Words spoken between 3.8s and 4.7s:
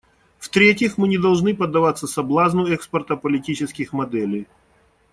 моделей.